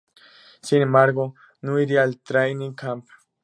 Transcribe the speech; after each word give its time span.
Sin 0.63 0.81
embargo, 0.81 1.35
no 1.61 1.77
iría 1.79 2.01
al 2.01 2.19
training 2.21 2.73
camp. 2.73 3.05